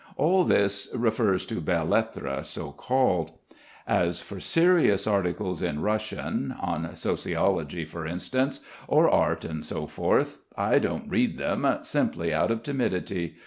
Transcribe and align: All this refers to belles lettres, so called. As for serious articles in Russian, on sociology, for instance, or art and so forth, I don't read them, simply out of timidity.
All 0.17 0.45
this 0.45 0.87
refers 0.95 1.45
to 1.45 1.61
belles 1.61 1.87
lettres, 1.87 2.47
so 2.47 2.71
called. 2.71 3.33
As 3.85 4.19
for 4.19 4.39
serious 4.39 5.05
articles 5.05 5.61
in 5.61 5.79
Russian, 5.83 6.53
on 6.59 6.95
sociology, 6.95 7.85
for 7.85 8.07
instance, 8.07 8.61
or 8.87 9.07
art 9.07 9.45
and 9.45 9.63
so 9.63 9.85
forth, 9.85 10.39
I 10.57 10.79
don't 10.79 11.07
read 11.07 11.37
them, 11.37 11.67
simply 11.83 12.33
out 12.33 12.49
of 12.49 12.63
timidity. 12.63 13.35